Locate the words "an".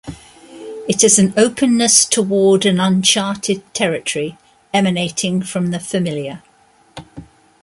1.19-1.31, 2.65-2.79